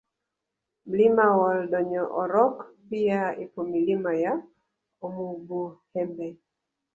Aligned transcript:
Mlima 0.87 1.25
wa 1.37 1.49
Oldoinyo 1.57 2.05
Orok 2.21 2.65
pia 2.89 3.35
ipo 3.37 3.63
Milima 3.63 4.13
ya 4.13 4.33
Omubuhembe 5.05 6.27